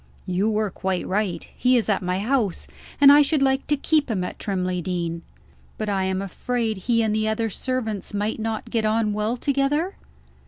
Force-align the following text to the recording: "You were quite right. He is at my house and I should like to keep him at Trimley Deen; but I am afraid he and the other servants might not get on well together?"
"You 0.25 0.49
were 0.49 0.71
quite 0.71 1.05
right. 1.07 1.47
He 1.55 1.77
is 1.77 1.87
at 1.87 2.01
my 2.01 2.17
house 2.17 2.65
and 2.99 3.11
I 3.11 3.21
should 3.21 3.43
like 3.43 3.67
to 3.67 3.77
keep 3.77 4.09
him 4.09 4.23
at 4.23 4.39
Trimley 4.39 4.81
Deen; 4.81 5.21
but 5.77 5.89
I 5.89 6.05
am 6.05 6.23
afraid 6.23 6.77
he 6.77 7.03
and 7.03 7.13
the 7.13 7.27
other 7.27 7.51
servants 7.51 8.11
might 8.11 8.39
not 8.39 8.71
get 8.71 8.83
on 8.83 9.13
well 9.13 9.37
together?" 9.37 9.93